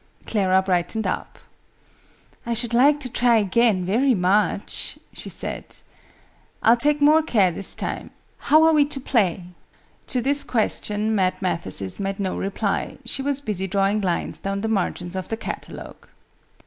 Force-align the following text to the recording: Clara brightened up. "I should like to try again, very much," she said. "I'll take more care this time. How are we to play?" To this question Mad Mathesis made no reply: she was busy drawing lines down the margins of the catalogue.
Clara 0.25 0.63
brightened 0.63 1.05
up. 1.05 1.37
"I 2.43 2.55
should 2.55 2.73
like 2.73 2.99
to 3.01 3.07
try 3.07 3.37
again, 3.37 3.85
very 3.85 4.15
much," 4.15 4.97
she 5.13 5.29
said. 5.29 5.75
"I'll 6.63 6.75
take 6.75 7.01
more 7.03 7.21
care 7.21 7.51
this 7.51 7.75
time. 7.75 8.09
How 8.49 8.63
are 8.63 8.73
we 8.73 8.83
to 8.85 8.99
play?" 8.99 9.45
To 10.07 10.19
this 10.19 10.43
question 10.43 11.13
Mad 11.13 11.39
Mathesis 11.39 11.99
made 11.99 12.19
no 12.19 12.35
reply: 12.35 12.97
she 13.05 13.21
was 13.21 13.41
busy 13.41 13.67
drawing 13.67 14.01
lines 14.01 14.39
down 14.39 14.61
the 14.61 14.67
margins 14.67 15.15
of 15.15 15.27
the 15.27 15.37
catalogue. 15.37 16.07